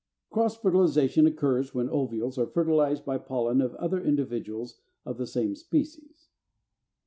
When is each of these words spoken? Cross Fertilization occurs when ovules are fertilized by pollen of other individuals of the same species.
Cross 0.31 0.55
Fertilization 0.57 1.27
occurs 1.27 1.75
when 1.75 1.87
ovules 1.87 2.35
are 2.39 2.47
fertilized 2.47 3.05
by 3.05 3.19
pollen 3.19 3.61
of 3.61 3.75
other 3.75 4.01
individuals 4.03 4.81
of 5.05 5.19
the 5.19 5.27
same 5.27 5.53
species. 5.55 6.27